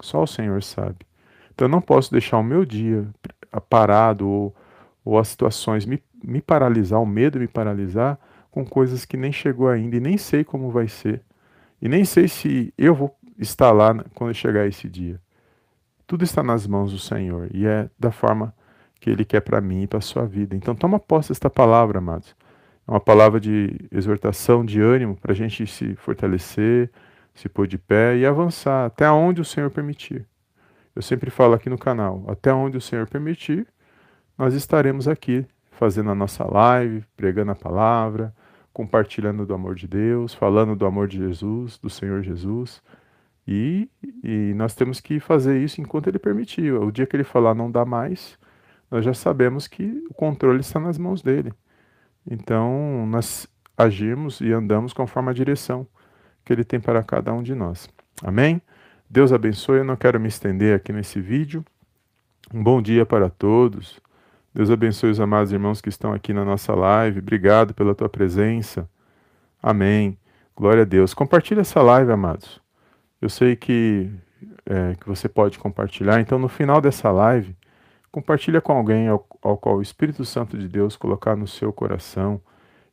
Só 0.00 0.22
o 0.22 0.26
Senhor 0.26 0.62
sabe. 0.62 1.06
Então 1.54 1.66
eu 1.66 1.70
não 1.70 1.80
posso 1.80 2.10
deixar 2.10 2.38
o 2.38 2.42
meu 2.42 2.64
dia 2.64 3.06
parado 3.68 4.28
ou, 4.28 4.54
ou 5.04 5.18
as 5.18 5.28
situações 5.28 5.86
me, 5.86 6.02
me 6.22 6.42
paralisar, 6.42 7.00
o 7.00 7.06
medo 7.06 7.38
me 7.38 7.46
paralisar 7.46 8.18
com 8.50 8.64
coisas 8.64 9.04
que 9.04 9.16
nem 9.16 9.30
chegou 9.30 9.68
ainda 9.68 9.96
e 9.96 10.00
nem 10.00 10.16
sei 10.16 10.42
como 10.42 10.70
vai 10.70 10.88
ser. 10.88 11.22
E 11.80 11.88
nem 11.88 12.04
sei 12.04 12.26
se 12.26 12.72
eu 12.76 12.94
vou 12.94 13.16
estar 13.38 13.70
lá 13.70 13.94
quando 14.14 14.34
chegar 14.34 14.66
esse 14.66 14.88
dia. 14.88 15.20
Tudo 16.06 16.24
está 16.24 16.42
nas 16.42 16.66
mãos 16.66 16.92
do 16.92 16.98
Senhor 16.98 17.48
e 17.52 17.66
é 17.66 17.88
da 17.98 18.10
forma 18.10 18.54
que 19.00 19.10
Ele 19.10 19.24
quer 19.24 19.40
para 19.40 19.60
mim 19.60 19.82
e 19.82 19.86
para 19.86 19.98
a 19.98 20.02
sua 20.02 20.26
vida. 20.26 20.54
Então 20.56 20.74
toma 20.74 20.98
posse 20.98 21.30
desta 21.30 21.50
palavra, 21.50 21.98
amados. 21.98 22.34
É 22.86 22.90
uma 22.90 23.00
palavra 23.00 23.40
de 23.40 23.76
exortação, 23.90 24.64
de 24.64 24.80
ânimo 24.80 25.16
para 25.16 25.32
a 25.32 25.34
gente 25.34 25.66
se 25.66 25.94
fortalecer, 25.96 26.90
se 27.34 27.48
pôr 27.48 27.66
de 27.66 27.78
pé 27.78 28.16
e 28.16 28.26
avançar 28.26 28.86
até 28.86 29.10
onde 29.10 29.40
o 29.40 29.44
Senhor 29.44 29.70
permitir. 29.70 30.26
Eu 30.94 31.02
sempre 31.02 31.30
falo 31.30 31.54
aqui 31.54 31.68
no 31.68 31.78
canal, 31.78 32.24
até 32.28 32.52
onde 32.52 32.76
o 32.76 32.80
Senhor 32.80 33.08
permitir, 33.08 33.66
nós 34.38 34.54
estaremos 34.54 35.08
aqui 35.08 35.44
fazendo 35.72 36.10
a 36.10 36.14
nossa 36.14 36.44
live, 36.44 37.04
pregando 37.16 37.50
a 37.50 37.56
palavra, 37.56 38.34
compartilhando 38.72 39.46
do 39.46 39.54
amor 39.54 39.74
de 39.74 39.86
Deus, 39.86 40.34
falando 40.34 40.76
do 40.76 40.86
amor 40.86 41.08
de 41.08 41.18
Jesus, 41.18 41.78
do 41.78 41.90
Senhor 41.90 42.22
Jesus. 42.22 42.82
E, 43.46 43.90
e 44.22 44.54
nós 44.54 44.74
temos 44.74 45.00
que 45.00 45.20
fazer 45.20 45.62
isso 45.62 45.80
enquanto 45.80 46.08
ele 46.08 46.18
permitir. 46.18 46.72
O 46.72 46.90
dia 46.90 47.06
que 47.06 47.14
ele 47.14 47.24
falar 47.24 47.54
não 47.54 47.70
dá 47.70 47.84
mais, 47.84 48.38
nós 48.90 49.04
já 49.04 49.12
sabemos 49.12 49.66
que 49.66 50.04
o 50.08 50.14
controle 50.14 50.60
está 50.60 50.80
nas 50.80 50.96
mãos 50.96 51.22
dele. 51.22 51.52
Então, 52.28 53.06
nós 53.06 53.46
agimos 53.76 54.40
e 54.40 54.52
andamos 54.52 54.92
conforme 54.92 55.30
a 55.30 55.34
direção 55.34 55.86
que 56.44 56.52
ele 56.52 56.64
tem 56.64 56.80
para 56.80 57.02
cada 57.02 57.32
um 57.32 57.42
de 57.42 57.54
nós. 57.54 57.88
Amém? 58.22 58.60
Deus 59.08 59.32
abençoe. 59.32 59.78
Eu 59.78 59.84
não 59.84 59.96
quero 59.96 60.18
me 60.18 60.28
estender 60.28 60.74
aqui 60.74 60.92
nesse 60.92 61.20
vídeo. 61.20 61.64
Um 62.52 62.62
bom 62.62 62.80
dia 62.80 63.04
para 63.04 63.28
todos. 63.28 64.00
Deus 64.54 64.70
abençoe 64.70 65.10
os 65.10 65.20
amados 65.20 65.52
irmãos 65.52 65.80
que 65.80 65.88
estão 65.88 66.12
aqui 66.12 66.32
na 66.32 66.44
nossa 66.44 66.74
live. 66.74 67.18
Obrigado 67.18 67.74
pela 67.74 67.94
tua 67.94 68.08
presença. 68.08 68.88
Amém. 69.62 70.16
Glória 70.54 70.82
a 70.82 70.86
Deus. 70.86 71.12
Compartilhe 71.12 71.60
essa 71.60 71.82
live, 71.82 72.12
amados. 72.12 72.63
Eu 73.24 73.30
sei 73.30 73.56
que, 73.56 74.10
é, 74.66 74.94
que 75.00 75.06
você 75.08 75.30
pode 75.30 75.58
compartilhar, 75.58 76.20
então 76.20 76.38
no 76.38 76.46
final 76.46 76.78
dessa 76.78 77.10
live, 77.10 77.56
compartilha 78.12 78.60
com 78.60 78.74
alguém 78.74 79.08
ao, 79.08 79.26
ao 79.40 79.56
qual 79.56 79.76
o 79.76 79.80
Espírito 79.80 80.26
Santo 80.26 80.58
de 80.58 80.68
Deus 80.68 80.94
colocar 80.94 81.34
no 81.34 81.46
seu 81.46 81.72
coração 81.72 82.38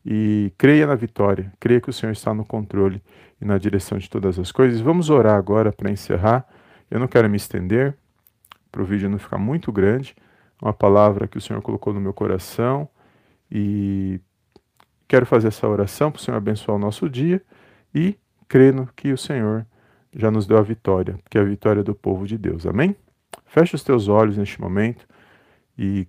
e 0.06 0.54
creia 0.58 0.88
na 0.88 0.96
vitória, 0.96 1.52
creia 1.60 1.82
que 1.82 1.90
o 1.90 1.94
Senhor 1.94 2.14
está 2.14 2.34
no 2.34 2.46
controle 2.46 3.04
e 3.42 3.44
na 3.44 3.58
direção 3.58 3.98
de 3.98 4.10
todas 4.10 4.40
as 4.40 4.54
coisas. 4.54 4.80
Vamos 4.80 5.10
orar 5.10 5.36
agora 5.36 5.70
para 5.70 5.92
encerrar. 5.92 6.48
Eu 6.90 6.98
não 6.98 7.10
quero 7.10 7.30
me 7.30 7.36
estender, 7.36 7.98
para 8.72 8.82
o 8.82 8.86
vídeo 8.86 9.10
não 9.10 9.20
ficar 9.20 9.38
muito 9.38 9.70
grande. 9.70 10.16
Uma 10.62 10.72
palavra 10.72 11.28
que 11.28 11.38
o 11.38 11.42
Senhor 11.42 11.62
colocou 11.62 11.94
no 11.94 12.00
meu 12.00 12.14
coração 12.14 12.88
e 13.52 14.18
quero 15.10 15.26
fazer 15.26 15.50
essa 15.50 15.68
oração 15.68 16.10
para 16.10 16.20
o 16.20 16.24
Senhor 16.24 16.38
abençoar 16.38 16.78
o 16.78 16.80
nosso 16.80 17.10
dia 17.10 17.44
e 17.94 18.18
crendo 18.48 18.88
que 18.96 19.12
o 19.12 19.18
Senhor 19.18 19.66
já 20.16 20.30
nos 20.30 20.46
deu 20.46 20.58
a 20.58 20.62
vitória, 20.62 21.20
que 21.30 21.38
é 21.38 21.42
a 21.42 21.46
vitória 21.46 21.84
do 21.84 21.96
povo 21.96 22.28
de 22.28 22.38
Deus. 22.38 22.66
Amém? 22.66 22.96
Feche 23.46 23.76
os 23.76 23.84
teus 23.84 24.08
olhos 24.08 24.38
neste 24.38 24.60
momento 24.60 25.06
e 25.78 26.08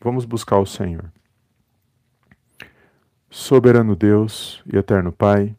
vamos 0.00 0.24
buscar 0.24 0.58
o 0.58 0.66
Senhor. 0.66 1.04
Soberano 3.30 3.96
Deus 3.96 4.62
e 4.72 4.76
eterno 4.76 5.10
Pai, 5.10 5.54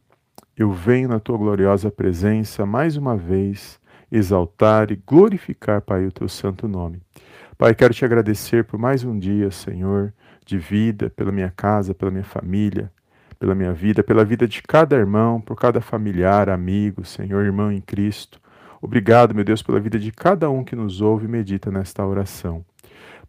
eu 0.56 0.72
venho 0.72 1.10
na 1.10 1.20
tua 1.20 1.38
gloriosa 1.38 1.92
presença 1.92 2.66
mais 2.66 2.96
uma 2.96 3.18
vez 3.18 3.80
exaltar 4.10 4.92
e 4.92 4.96
glorificar, 4.96 5.82
Pai, 5.82 6.06
o 6.06 6.12
teu 6.12 6.30
santo 6.30 6.68
nome. 6.68 7.02
Pai, 7.58 7.76
quero 7.76 7.94
te 7.94 8.06
agradecer 8.06 8.64
por 8.64 8.80
mais 8.80 9.04
um 9.04 9.18
dia, 9.18 9.52
Senhor, 9.52 10.14
de 10.46 10.58
vida, 10.58 11.10
pela 11.10 11.32
minha 11.32 11.50
casa, 11.50 11.94
pela 11.94 12.12
minha 12.12 12.24
família, 12.24 12.92
pela 13.46 13.54
minha 13.54 13.74
vida, 13.74 14.04
pela 14.04 14.26
vida 14.26 14.48
de 14.48 14.60
cada 14.64 14.96
irmão, 14.96 15.40
por 15.40 15.56
cada 15.56 15.80
familiar, 15.80 16.50
amigo, 16.50 17.06
Senhor, 17.06 17.46
irmão 17.46 17.72
em 17.72 17.80
Cristo. 17.80 18.42
Obrigado, 18.82 19.36
meu 19.36 19.44
Deus, 19.44 19.62
pela 19.62 19.80
vida 19.80 20.00
de 20.00 20.12
cada 20.12 20.50
um 20.50 20.64
que 20.64 20.76
nos 20.76 21.00
ouve 21.00 21.26
e 21.26 21.28
medita 21.28 21.70
nesta 21.70 22.04
oração. 22.04 22.66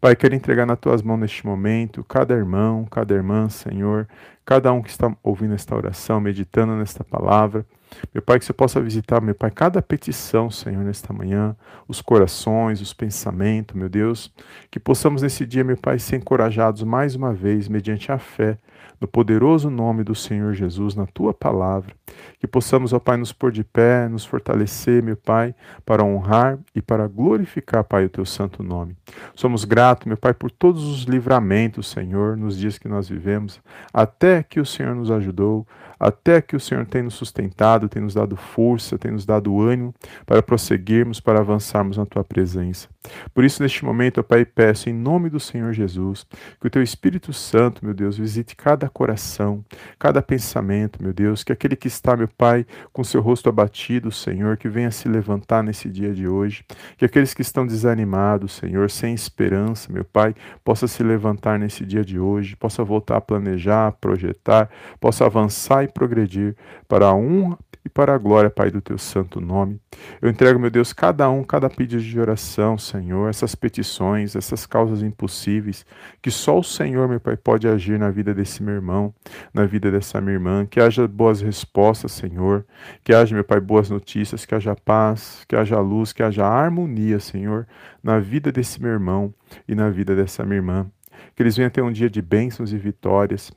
Pai, 0.01 0.15
quero 0.15 0.33
entregar 0.33 0.65
nas 0.65 0.79
tuas 0.79 1.03
mãos 1.03 1.19
neste 1.19 1.45
momento 1.45 2.03
cada 2.03 2.33
irmão, 2.33 2.83
cada 2.89 3.13
irmã, 3.13 3.47
Senhor, 3.47 4.07
cada 4.43 4.73
um 4.73 4.81
que 4.81 4.89
está 4.89 5.15
ouvindo 5.21 5.53
esta 5.53 5.75
oração, 5.75 6.19
meditando 6.19 6.73
nesta 6.73 7.03
palavra. 7.03 7.63
Meu 8.11 8.21
Pai, 8.23 8.39
que 8.39 8.45
você 8.45 8.53
possa 8.53 8.81
visitar, 8.81 9.21
meu 9.21 9.35
Pai, 9.35 9.51
cada 9.51 9.83
petição, 9.83 10.49
Senhor, 10.49 10.83
nesta 10.83 11.13
manhã, 11.13 11.55
os 11.87 12.01
corações, 12.01 12.81
os 12.81 12.91
pensamentos, 12.91 13.75
meu 13.75 13.87
Deus, 13.87 14.33
que 14.71 14.79
possamos 14.79 15.21
nesse 15.21 15.45
dia, 15.45 15.63
meu 15.63 15.77
Pai, 15.77 15.99
ser 15.99 16.15
encorajados 16.15 16.81
mais 16.81 17.13
uma 17.13 17.33
vez, 17.33 17.67
mediante 17.67 18.11
a 18.11 18.17
fé, 18.17 18.57
no 18.99 19.07
poderoso 19.07 19.69
nome 19.69 20.03
do 20.03 20.15
Senhor 20.15 20.53
Jesus, 20.53 20.95
na 20.95 21.05
tua 21.05 21.33
palavra. 21.33 21.93
Que 22.39 22.47
possamos, 22.47 22.93
ó 22.93 22.99
Pai, 22.99 23.17
nos 23.17 23.31
pôr 23.31 23.51
de 23.51 23.63
pé, 23.63 24.07
nos 24.07 24.25
fortalecer, 24.25 25.03
meu 25.03 25.17
Pai, 25.17 25.53
para 25.85 26.03
honrar 26.03 26.57
e 26.75 26.81
para 26.81 27.07
glorificar, 27.07 27.83
Pai, 27.83 28.05
o 28.05 28.09
teu 28.09 28.25
santo 28.25 28.63
nome. 28.63 28.95
Somos 29.35 29.63
gratos, 29.63 30.07
meu 30.07 30.17
Pai, 30.17 30.33
por 30.33 30.51
todos 30.51 30.83
os 30.83 31.03
livramentos, 31.03 31.87
Senhor, 31.87 32.35
nos 32.37 32.57
dias 32.57 32.77
que 32.77 32.87
nós 32.87 33.07
vivemos, 33.07 33.61
até 33.93 34.43
que 34.43 34.59
o 34.59 34.65
Senhor 34.65 34.95
nos 34.95 35.11
ajudou, 35.11 35.67
até 35.99 36.41
que 36.41 36.55
o 36.55 36.59
Senhor 36.59 36.85
tem 36.85 37.01
nos 37.01 37.15
sustentado, 37.15 37.89
tem 37.89 38.01
nos 38.01 38.13
dado 38.13 38.35
força, 38.35 38.97
tem 38.97 39.11
nos 39.11 39.25
dado 39.25 39.59
ânimo 39.61 39.93
para 40.25 40.43
prosseguirmos, 40.43 41.19
para 41.19 41.39
avançarmos 41.39 41.97
na 41.97 42.05
tua 42.05 42.23
presença. 42.23 42.87
Por 43.33 43.43
isso, 43.43 43.61
neste 43.61 43.85
momento, 43.85 44.19
ó 44.19 44.23
Pai, 44.23 44.45
peço 44.45 44.89
em 44.89 44.93
nome 44.93 45.29
do 45.29 45.39
Senhor 45.39 45.73
Jesus, 45.73 46.25
que 46.59 46.67
o 46.67 46.69
teu 46.69 46.83
Espírito 46.83 47.31
Santo, 47.31 47.83
meu 47.85 47.93
Deus, 47.93 48.17
visite 48.17 48.55
cada 48.55 48.89
coração, 48.89 49.63
cada 49.97 50.21
pensamento, 50.21 51.01
meu 51.01 51.13
Deus, 51.13 51.43
que 51.43 51.51
aquele 51.51 51.75
que 51.75 51.87
está, 51.87 52.15
meu 52.15 52.27
Pai, 52.27 52.65
com 52.91 53.03
seu 53.03 53.21
rosto 53.21 53.49
abatido, 53.49 54.11
Senhor, 54.11 54.57
que 54.57 54.67
venha 54.67 54.91
se 54.91 55.07
levantar 55.07 55.63
nesse 55.63 55.89
dia 55.89 56.13
de 56.13 56.27
hoje, 56.27 56.65
que 56.97 57.05
aqueles 57.05 57.33
que 57.33 57.41
estão 57.41 57.65
desanimados, 57.65 58.53
Senhor, 58.53 58.89
sem 58.89 59.13
esperança, 59.13 59.91
meu 59.91 60.03
Pai, 60.03 60.35
possa 60.63 60.87
se 60.87 61.01
levantar 61.03 61.57
nesse 61.57 61.85
dia 61.85 62.03
de 62.03 62.19
hoje, 62.19 62.55
possa 62.55 62.83
voltar 62.83 63.17
a 63.17 63.21
planejar, 63.21 63.87
a 63.87 63.91
projetar, 63.91 64.69
possa 64.99 65.25
avançar 65.25 65.83
e 65.83 65.86
progredir 65.87 66.55
para 66.87 67.07
a 67.07 67.15
honra 67.15 67.57
e 67.87 67.89
para 67.89 68.13
a 68.13 68.17
glória, 68.17 68.49
Pai, 68.49 68.69
do 68.69 68.81
teu 68.81 68.97
santo 68.97 69.39
nome. 69.39 69.79
Eu 70.21 70.29
entrego, 70.29 70.59
meu 70.59 70.69
Deus, 70.69 70.91
cada 70.91 71.29
um, 71.29 71.43
cada 71.43 71.69
pedido 71.69 72.03
de 72.03 72.19
oração, 72.19 72.77
Senhor, 72.77 73.29
essas 73.29 73.55
petições, 73.55 74.35
essas 74.35 74.65
causas 74.65 75.01
impossíveis, 75.01 75.85
que 76.21 76.29
só 76.29 76.59
o 76.59 76.63
Senhor, 76.63 77.07
meu 77.07 77.19
Pai, 77.19 77.37
pode 77.37 77.67
agir 77.67 77.97
na 77.97 78.11
vida 78.11 78.33
desse 78.33 78.61
meu 78.61 78.75
irmão, 78.75 79.13
na 79.53 79.65
vida 79.65 79.89
dessa 79.89 80.19
minha 80.19 80.33
irmã, 80.33 80.65
que 80.65 80.81
haja 80.81 81.07
boas 81.07 81.41
respostas, 81.41 82.11
Senhor, 82.11 82.65
que 83.03 83.13
haja, 83.13 83.33
meu 83.33 83.43
Pai, 83.43 83.61
boas 83.61 83.89
notícias, 83.89 84.45
que 84.45 84.53
haja 84.53 84.75
paz, 84.75 85.45
que 85.47 85.55
haja 85.55 85.79
luz, 85.79 86.11
que 86.11 86.21
haja 86.21 86.45
harmonia, 86.45 87.19
Senhor, 87.19 87.65
na 88.03 88.19
vida 88.19 88.51
desse 88.51 88.81
meu 88.81 88.91
irmão 88.91 89.33
e 89.67 89.73
na 89.73 89.89
vida 89.89 90.13
dessa 90.13 90.43
minha 90.43 90.57
irmã. 90.57 90.91
Que 91.35 91.43
eles 91.43 91.55
venham 91.55 91.69
ter 91.69 91.81
um 91.81 91.91
dia 91.91 92.09
de 92.09 92.21
bênçãos 92.21 92.73
e 92.73 92.77
vitórias. 92.77 93.51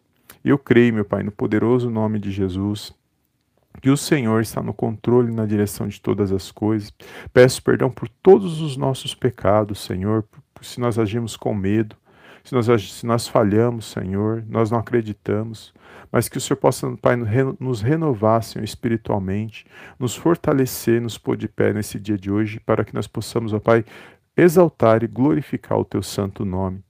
Eu 0.45 0.59
creio, 0.59 0.95
meu 0.95 1.05
Pai, 1.05 1.23
no 1.23 1.31
poderoso 1.31 1.91
nome 1.91 2.19
de 2.19 2.31
Jesus 2.31 2.95
que 3.81 3.91
o 3.91 3.97
Senhor 3.97 4.43
está 4.43 4.63
no 4.63 4.75
controle 4.75 5.31
e 5.31 5.35
na 5.35 5.47
direção 5.47 5.87
de 5.87 6.01
todas 6.01 6.33
as 6.33 6.51
coisas. 6.51 6.93
Peço 7.33 7.63
perdão 7.63 7.91
por 7.91 8.09
todos 8.09 8.61
os 8.61 8.77
nossos 8.77 9.15
pecados, 9.15 9.81
Senhor, 9.81 10.25
se 10.61 10.81
nós 10.81 10.99
agimos 10.99 11.37
com 11.37 11.55
medo, 11.55 11.97
se 12.45 12.55
nós, 12.55 12.93
se 12.93 13.07
nós 13.07 13.29
falhamos, 13.29 13.87
Senhor, 13.87 14.45
nós 14.49 14.71
não 14.71 14.79
acreditamos, 14.79 15.73
mas 16.11 16.29
que 16.29 16.37
o 16.37 16.41
Senhor 16.41 16.57
possa, 16.57 16.91
Pai, 16.97 17.17
nos 17.59 17.81
renovar, 17.81 18.43
Senhor, 18.43 18.65
espiritualmente, 18.65 19.65
nos 19.99 20.17
fortalecer, 20.17 21.01
nos 21.01 21.17
pôr 21.17 21.37
de 21.37 21.49
pé 21.49 21.73
nesse 21.73 21.99
dia 21.99 22.19
de 22.19 22.31
hoje, 22.31 22.61
para 22.61 22.85
que 22.85 22.95
nós 22.95 23.07
possamos, 23.07 23.53
ó 23.53 23.61
Pai, 23.61 23.85
exaltar 24.37 25.03
e 25.03 25.07
glorificar 25.07 25.79
o 25.79 25.85
Teu 25.85 26.03
santo 26.03 26.45
nome. 26.45 26.83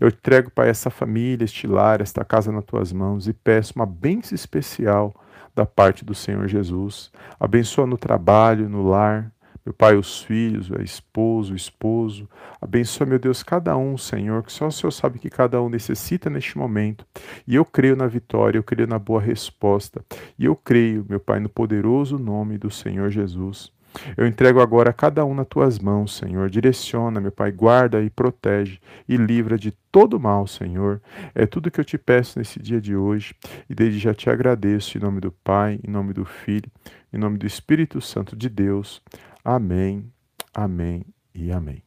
Eu 0.00 0.08
entrego, 0.08 0.50
Pai, 0.50 0.68
essa 0.68 0.90
família, 0.90 1.44
este 1.44 1.66
lar, 1.66 2.00
esta 2.00 2.24
casa 2.24 2.52
nas 2.52 2.64
Tuas 2.64 2.92
mãos 2.92 3.28
e 3.28 3.32
peço 3.32 3.74
uma 3.76 3.86
bênção 3.86 4.34
especial 4.34 5.14
da 5.54 5.64
parte 5.64 6.04
do 6.04 6.14
Senhor 6.14 6.46
Jesus. 6.48 7.10
Abençoa 7.40 7.86
no 7.86 7.96
trabalho, 7.96 8.68
no 8.68 8.86
lar, 8.88 9.32
meu 9.66 9.74
Pai, 9.74 9.96
os 9.96 10.22
filhos, 10.22 10.70
a 10.70 10.80
esposo, 10.80 11.52
o 11.52 11.56
esposo. 11.56 12.30
Abençoa, 12.60 13.04
meu 13.04 13.18
Deus, 13.18 13.42
cada 13.42 13.76
um, 13.76 13.98
Senhor, 13.98 14.44
que 14.44 14.52
só 14.52 14.68
o 14.68 14.70
Senhor 14.70 14.92
sabe 14.92 15.18
que 15.18 15.28
cada 15.28 15.60
um 15.60 15.68
necessita 15.68 16.30
neste 16.30 16.56
momento. 16.56 17.04
E 17.44 17.56
eu 17.56 17.64
creio 17.64 17.96
na 17.96 18.06
vitória, 18.06 18.56
eu 18.56 18.62
creio 18.62 18.86
na 18.88 18.96
boa 18.96 19.20
resposta. 19.20 20.04
E 20.38 20.44
eu 20.44 20.54
creio, 20.54 21.04
meu 21.08 21.18
Pai, 21.18 21.40
no 21.40 21.48
poderoso 21.48 22.16
nome 22.16 22.56
do 22.58 22.70
Senhor 22.70 23.10
Jesus. 23.10 23.75
Eu 24.16 24.26
entrego 24.26 24.60
agora 24.60 24.92
cada 24.92 25.24
um 25.24 25.34
nas 25.34 25.46
tuas 25.46 25.78
mãos, 25.78 26.16
Senhor. 26.16 26.50
Direciona, 26.50 27.20
meu 27.20 27.32
Pai, 27.32 27.52
guarda 27.52 28.02
e 28.02 28.10
protege 28.10 28.78
e 29.08 29.16
livra 29.16 29.58
de 29.58 29.72
todo 29.90 30.18
mal, 30.18 30.46
Senhor. 30.46 31.00
É 31.34 31.46
tudo 31.46 31.70
que 31.70 31.80
eu 31.80 31.84
te 31.84 31.98
peço 31.98 32.38
nesse 32.38 32.60
dia 32.60 32.80
de 32.80 32.96
hoje 32.96 33.34
e 33.68 33.74
desde 33.74 33.98
já 33.98 34.14
te 34.14 34.28
agradeço 34.28 34.96
em 34.96 35.00
nome 35.00 35.20
do 35.20 35.32
Pai, 35.32 35.78
em 35.86 35.90
nome 35.90 36.12
do 36.12 36.24
Filho, 36.24 36.70
em 37.12 37.18
nome 37.18 37.38
do 37.38 37.46
Espírito 37.46 38.00
Santo 38.00 38.36
de 38.36 38.48
Deus. 38.48 39.02
Amém, 39.44 40.10
amém 40.54 41.04
e 41.34 41.52
amém. 41.52 41.82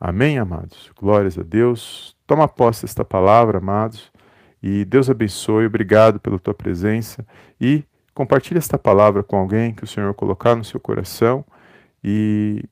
Amém, 0.00 0.38
amados. 0.38 0.90
Glórias 0.98 1.38
a 1.38 1.42
Deus. 1.42 2.16
Toma 2.26 2.48
posse 2.48 2.82
desta 2.82 3.04
palavra, 3.04 3.58
amados. 3.58 4.12
E 4.62 4.84
Deus 4.84 5.08
abençoe. 5.08 5.66
Obrigado 5.66 6.18
pela 6.18 6.38
tua 6.38 6.54
presença 6.54 7.26
e 7.60 7.84
Compartilhe 8.14 8.58
esta 8.58 8.78
palavra 8.78 9.22
com 9.22 9.36
alguém 9.36 9.74
que 9.74 9.84
o 9.84 9.86
Senhor 9.86 10.14
colocar 10.14 10.54
no 10.54 10.64
seu 10.64 10.78
coração 10.78 11.44
e 12.02 12.62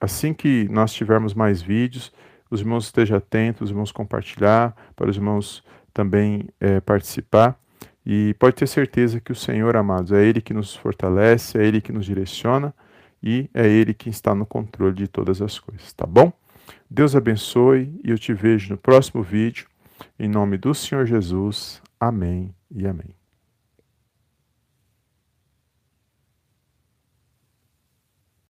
assim 0.00 0.34
que 0.34 0.68
nós 0.70 0.92
tivermos 0.92 1.32
mais 1.32 1.62
vídeos, 1.62 2.12
os 2.50 2.60
irmãos 2.60 2.84
estejam 2.84 3.16
atentos, 3.16 3.62
os 3.62 3.70
irmãos 3.70 3.90
compartilhar, 3.90 4.76
para 4.94 5.08
os 5.08 5.16
irmãos 5.16 5.64
também 5.92 6.48
é, 6.60 6.80
participar. 6.80 7.58
E 8.04 8.34
pode 8.38 8.54
ter 8.54 8.68
certeza 8.68 9.20
que 9.20 9.32
o 9.32 9.34
Senhor, 9.34 9.76
amados, 9.76 10.12
é 10.12 10.22
Ele 10.22 10.40
que 10.40 10.54
nos 10.54 10.76
fortalece, 10.76 11.58
é 11.58 11.64
Ele 11.64 11.80
que 11.80 11.90
nos 11.90 12.04
direciona 12.04 12.72
e 13.22 13.50
é 13.52 13.66
Ele 13.66 13.92
que 13.94 14.08
está 14.08 14.34
no 14.34 14.46
controle 14.46 14.94
de 14.94 15.08
todas 15.08 15.42
as 15.42 15.58
coisas, 15.58 15.92
tá 15.92 16.06
bom? 16.06 16.32
Deus 16.88 17.16
abençoe 17.16 17.98
e 18.04 18.10
eu 18.10 18.18
te 18.18 18.32
vejo 18.32 18.70
no 18.70 18.76
próximo 18.76 19.22
vídeo. 19.22 19.66
Em 20.18 20.28
nome 20.28 20.56
do 20.56 20.74
Senhor 20.74 21.06
Jesus. 21.06 21.82
Amém 21.98 22.54
e 22.70 22.86
amém. 22.86 23.15